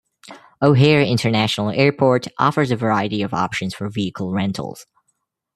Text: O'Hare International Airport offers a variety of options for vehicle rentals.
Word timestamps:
O'Hare 0.63 1.03
International 1.03 1.69
Airport 1.69 2.25
offers 2.39 2.71
a 2.71 2.75
variety 2.75 3.21
of 3.21 3.35
options 3.35 3.75
for 3.75 3.87
vehicle 3.87 4.33
rentals. 4.33 4.87